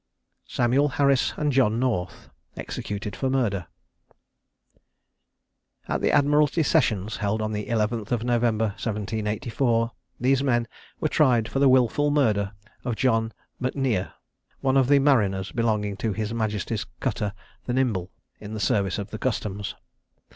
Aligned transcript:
SAMUEL 0.47 0.89
HARRIS 0.97 1.35
AND 1.37 1.51
JOHN 1.51 1.79
NORTH. 1.79 2.31
EXECUTED 2.55 3.15
FOR 3.15 3.29
MURDER. 3.29 3.67
At 5.87 6.01
the 6.01 6.09
Admiralty 6.09 6.63
sessions, 6.63 7.17
held 7.17 7.39
on 7.39 7.51
the 7.51 7.67
11th 7.67 8.11
of 8.11 8.23
November, 8.23 8.69
1784, 8.83 9.91
these 10.19 10.41
men 10.41 10.67
were 10.99 11.07
tried 11.07 11.47
for 11.47 11.59
the 11.59 11.69
wilful 11.69 12.09
murder 12.09 12.53
of 12.83 12.95
John 12.95 13.31
M'Nier, 13.59 14.13
one 14.61 14.75
of 14.75 14.87
the 14.87 14.97
mariners 14.97 15.51
belonging 15.51 15.95
to 15.97 16.13
his 16.13 16.33
majesty's 16.33 16.87
cutter 16.99 17.33
the 17.65 17.73
Nimble, 17.73 18.11
in 18.39 18.55
the 18.55 18.59
service 18.59 18.97
of 18.97 19.11
the 19.11 19.19
Customs. 19.19 19.75